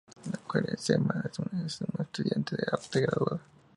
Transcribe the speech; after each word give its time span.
La 0.31 0.39
mujer 0.43 0.67
es 0.73 0.89
Emma, 0.89 1.23
una 1.53 1.67
estudiante 2.07 2.55
de 2.55 2.63
arte 2.71 3.01
graduada. 3.01 3.39